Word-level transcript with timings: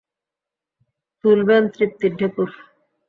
তুলবেন 1.23 1.63
তৃপ্তির 1.73 2.13
ঢেকুর। 2.19 2.49